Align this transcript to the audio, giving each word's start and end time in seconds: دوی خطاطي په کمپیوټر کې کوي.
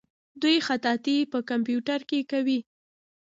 دوی 0.41 0.57
خطاطي 0.67 1.17
په 1.31 1.39
کمپیوټر 1.49 1.99
کې 2.09 2.19
کوي. 2.31 2.59